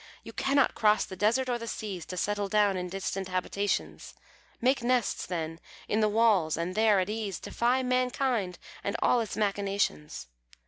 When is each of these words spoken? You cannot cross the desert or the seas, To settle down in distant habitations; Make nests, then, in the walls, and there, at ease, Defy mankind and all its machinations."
You 0.23 0.33
cannot 0.33 0.73
cross 0.73 1.05
the 1.05 1.15
desert 1.15 1.47
or 1.47 1.59
the 1.59 1.67
seas, 1.67 2.07
To 2.07 2.17
settle 2.17 2.47
down 2.49 2.75
in 2.75 2.89
distant 2.89 3.27
habitations; 3.27 4.15
Make 4.59 4.81
nests, 4.81 5.27
then, 5.27 5.59
in 5.87 5.99
the 5.99 6.09
walls, 6.09 6.57
and 6.57 6.73
there, 6.73 6.99
at 6.99 7.07
ease, 7.07 7.39
Defy 7.39 7.83
mankind 7.83 8.57
and 8.83 8.95
all 9.03 9.19
its 9.19 9.37
machinations." 9.37 10.25